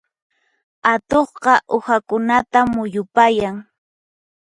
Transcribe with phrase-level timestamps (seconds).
[0.93, 3.55] Atuqqa uhakunatan muyupayan.